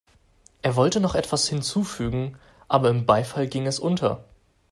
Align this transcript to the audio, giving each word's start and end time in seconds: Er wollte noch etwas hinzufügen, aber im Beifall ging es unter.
Er 0.63 0.75
wollte 0.75 0.99
noch 0.99 1.13
etwas 1.13 1.47
hinzufügen, 1.47 2.35
aber 2.67 2.89
im 2.89 3.05
Beifall 3.05 3.47
ging 3.47 3.67
es 3.67 3.77
unter. 3.77 4.25